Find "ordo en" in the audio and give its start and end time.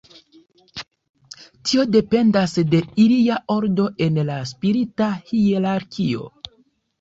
3.57-4.19